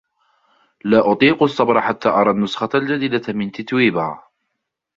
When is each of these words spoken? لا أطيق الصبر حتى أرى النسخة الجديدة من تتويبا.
لا 0.85 1.11
أطيق 1.11 1.43
الصبر 1.43 1.81
حتى 1.81 2.09
أرى 2.09 2.31
النسخة 2.31 2.69
الجديدة 2.75 3.33
من 3.33 3.51
تتويبا. 3.51 4.23